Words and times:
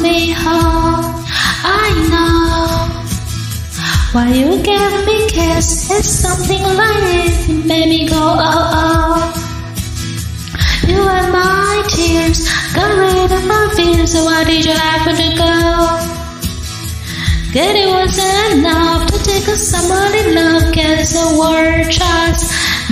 me 0.00 0.30
home. 0.32 1.24
I 1.64 1.88
know. 2.10 2.52
Why 4.12 4.28
you 4.28 4.62
gave 4.62 5.06
me 5.06 5.26
kiss 5.30 5.90
It's 5.90 6.08
something 6.08 6.62
like 6.62 7.04
it. 7.24 7.66
Made 7.66 7.88
me 7.88 8.08
go 8.08 8.16
oh 8.16 8.70
oh. 8.80 9.42
You 10.86 11.00
and 11.08 11.32
my 11.32 11.82
tears, 11.88 12.48
got 12.74 12.92
rid 12.98 13.32
of 13.32 13.44
my 13.46 13.72
fears. 13.74 14.12
So 14.12 14.24
why 14.24 14.44
did 14.44 14.64
you 14.64 14.72
have 14.72 15.16
to 15.16 15.28
go? 15.38 15.52
Good, 17.52 17.76
it 17.76 17.88
wasn't 17.88 18.58
enough 18.58 19.10
to 19.10 19.18
take 19.24 19.46
a 19.48 19.56
somebody 19.56 20.34
love. 20.34 20.72
Guess 20.72 21.16
a 21.16 21.38
word 21.38 21.90
choice. 21.90 22.44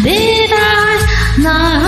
Did 0.02 0.50
I 0.52 1.36
not 1.38 1.80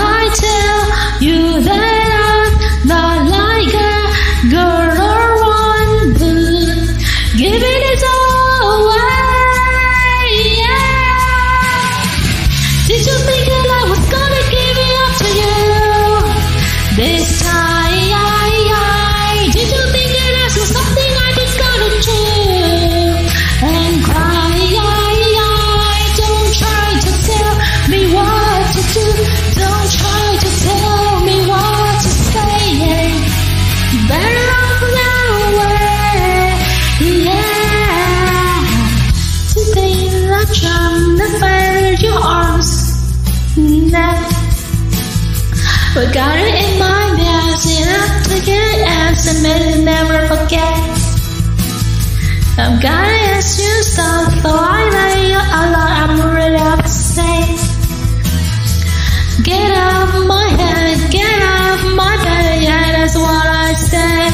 But 45.93 46.11
got 46.11 46.39
it 46.39 46.55
in 46.55 46.79
my 46.79 47.13
mouth, 47.17 48.23
took 48.25 48.47
it 48.47 48.87
as 48.87 49.29
a 49.29 49.43
minute, 49.43 49.83
never 49.83 50.27
forget. 50.27 50.73
I'm 52.57 52.79
gonna 52.81 53.37
ask 53.37 53.59
you 53.61 53.83
stuff, 53.83 54.33
though 54.41 54.57
I 54.57 54.89
lay 54.89 55.29
you 55.29 55.37
a 55.37 55.63
lot, 55.69 56.09
I'm 56.09 56.35
really 56.35 56.57
upset. 56.57 57.59
Get 59.43 59.69
off 59.77 60.25
my 60.25 60.47
head, 60.57 61.11
get 61.11 61.41
off 61.43 61.83
my 61.95 62.17
bed, 62.23 62.63
yeah, 62.63 62.91
that's 62.93 63.15
what 63.15 63.45
I 63.45 63.73
said. 63.73 64.33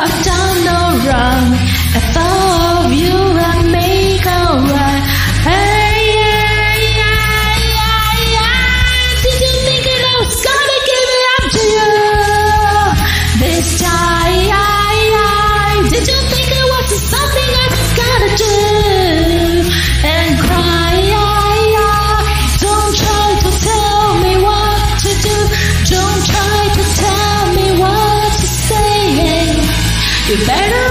better 30.37 30.90